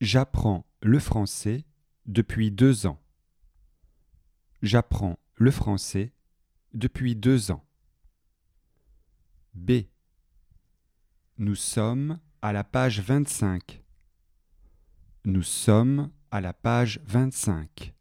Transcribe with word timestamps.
J'apprends 0.00 0.66
le 0.82 0.98
français 0.98 1.64
depuis 2.06 2.50
deux 2.50 2.86
ans. 2.86 3.00
J'apprends 4.62 5.18
le 5.36 5.50
français 5.50 6.12
depuis 6.72 7.14
deux 7.14 7.50
ans. 7.50 7.64
B. 9.54 9.84
Nous 11.38 11.54
sommes 11.54 12.18
à 12.42 12.52
la 12.52 12.64
page 12.64 13.00
25. 13.00 13.82
Nous 15.24 15.42
sommes 15.42 16.10
à 16.30 16.40
la 16.40 16.52
page 16.52 17.00
25. 17.06 17.94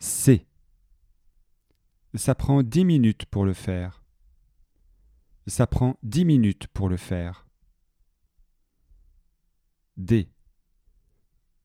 C. 0.00 0.46
Ça 2.14 2.34
prend 2.34 2.62
dix 2.62 2.84
minutes 2.84 3.26
pour 3.26 3.44
le 3.44 3.52
faire. 3.52 4.02
Ça 5.46 5.66
prend 5.66 5.96
dix 6.02 6.24
minutes 6.24 6.66
pour 6.68 6.88
le 6.88 6.96
faire. 6.96 7.46
D. 10.00 10.30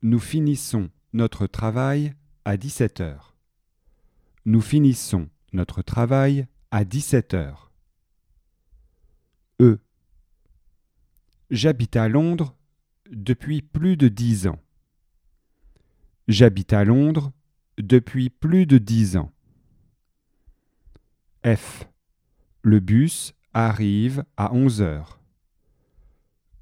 Nous 0.02 0.20
finissons 0.20 0.90
notre 1.14 1.48
travail 1.48 2.14
à 2.44 2.58
17 2.58 3.00
heures. 3.00 3.38
Nous 4.44 4.60
finissons 4.60 5.30
notre 5.54 5.82
travail 5.82 6.46
à 6.70 6.84
17 6.84 7.34
heures. 7.34 7.72
E. 9.62 9.80
J'habite 11.50 11.96
à 11.96 12.10
Londres 12.10 12.58
depuis 13.10 13.62
plus 13.62 13.96
de 13.96 14.10
dix 14.10 14.48
ans. 14.48 14.62
J'habite 16.28 16.74
à 16.74 16.84
Londres 16.84 17.32
depuis 17.78 18.30
plus 18.30 18.66
de 18.66 18.80
dix 18.80 19.16
ans. 19.16 19.32
F. 21.46 21.88
Le 22.64 22.82
bus 22.82 23.34
arrive 23.54 24.26
à 24.36 24.54
onze 24.54 24.82
heures. 24.82 25.22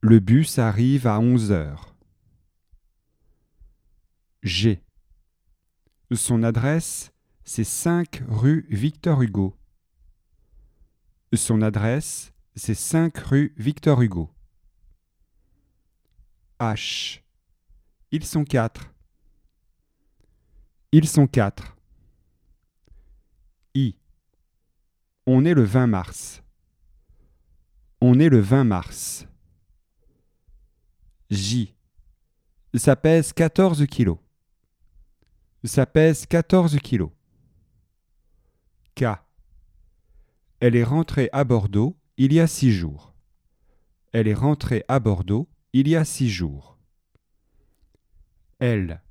Le 0.06 0.20
bus 0.20 0.60
arrive 0.60 1.08
à 1.08 1.18
onze 1.18 1.54
heures. 1.54 1.96
G. 4.42 4.84
Son 6.12 6.44
adresse, 6.44 7.14
c'est 7.46 7.64
5 7.64 8.22
rue 8.28 8.68
Victor 8.70 9.22
Hugo. 9.22 9.58
Son 11.34 11.62
adresse, 11.62 12.34
c'est 12.54 12.74
5 12.76 13.18
rue 13.18 13.54
Victor 13.56 14.02
Hugo. 14.02 14.30
H. 16.60 17.22
Ils 18.12 18.26
sont 18.26 18.44
quatre. 18.44 18.94
Ils 20.92 21.08
sont 21.08 21.28
quatre. 21.28 21.78
I. 23.74 23.96
On 25.26 25.46
est 25.46 25.54
le 25.54 25.64
20 25.64 25.88
mars. 25.88 26.44
On 28.02 28.20
est 28.20 28.28
le 28.28 28.42
20 28.42 28.66
mars. 28.66 29.28
J. 31.34 31.74
Ça 32.76 32.96
pèse 32.96 33.34
14 33.34 33.86
kilos. 33.88 34.18
Ça 35.64 35.86
pèse 35.86 36.26
14 36.26 36.78
kilos. 36.80 37.12
K. 38.96 39.06
Elle 40.60 40.76
est 40.76 40.84
rentrée 40.84 41.30
à 41.34 41.44
Bordeaux 41.44 41.98
il 42.18 42.34
y 42.34 42.40
a 42.40 42.48
six 42.48 42.72
jours. 42.72 43.14
Elle 44.12 44.28
est 44.28 44.34
rentrée 44.34 44.84
à 44.88 45.00
Bordeaux 45.00 45.50
il 45.74 45.88
y 45.88 45.96
a 45.96 46.06
six 46.06 46.30
jours. 46.30 46.78
L. 48.60 49.02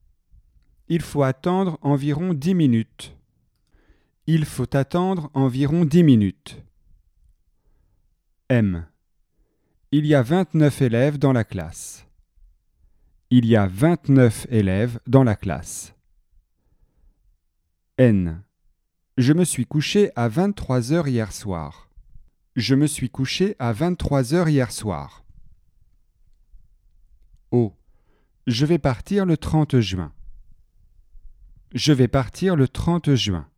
Il 0.89 1.03
faut 1.03 1.23
attendre 1.23 1.79
environ 1.83 2.35
dix 2.35 2.55
minutes. 2.55 3.17
Il 4.27 4.45
faut 4.45 4.77
attendre 4.77 5.31
environ 5.35 5.85
dix 5.85 6.05
minutes. 6.05 6.63
M. 8.49 8.87
Il 9.91 10.07
y 10.07 10.15
a 10.15 10.23
vingt-neuf 10.23 10.81
élèves 10.81 11.19
dans 11.19 11.33
la 11.33 11.45
classe. 11.45 12.07
Il 13.35 13.47
y 13.47 13.57
a 13.57 13.67
vingt-neuf 13.67 14.47
élèves 14.51 15.01
dans 15.07 15.25
la 15.25 15.35
classe. 15.35 15.95
N. 17.97 18.43
Je 19.17 19.33
me 19.33 19.45
suis 19.45 19.65
couché 19.65 20.11
à 20.17 20.29
vingt-trois 20.29 20.93
heures 20.93 21.09
hier 21.09 21.33
soir. 21.33 21.89
Je 22.57 22.75
me 22.75 22.87
suis 22.87 23.09
couché 23.09 23.57
à 23.59 23.73
vingt-trois 23.73 24.35
heures 24.35 24.51
hier 24.51 24.71
soir. 24.71 25.25
O. 27.53 27.75
Je 28.47 28.67
vais 28.67 28.79
partir 28.79 29.25
le 29.25 29.39
30 29.39 29.81
juin. 29.81 30.13
Je 31.75 31.95
vais 31.95 32.09
partir 32.09 32.55
le 32.55 32.69
30 32.69 33.15
juin. 33.15 33.49